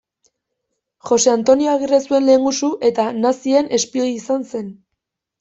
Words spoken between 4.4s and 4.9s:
zen.